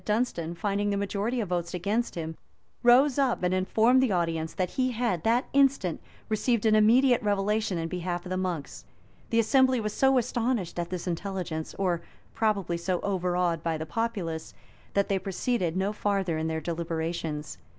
[0.01, 2.35] ]In one synod, Dunstan, finding the majority of votes against him,
[2.81, 7.77] rose up, and informed the audience, that he had that instant received an immediate revelation
[7.77, 8.83] in behalf of the monks:
[9.29, 12.01] the assembly was so astonished at this intelligence, or
[12.33, 14.55] probably so overawed by the populace,
[14.95, 17.59] that they proceeded no farther in their deliberations.